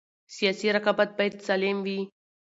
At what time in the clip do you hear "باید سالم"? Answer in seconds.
1.17-1.77